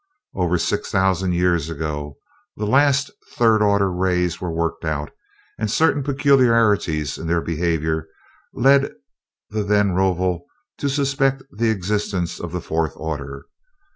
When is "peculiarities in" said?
6.01-7.27